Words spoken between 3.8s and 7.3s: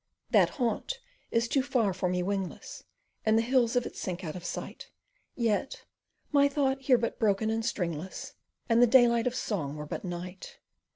it sink out of sight, Yet my thought were but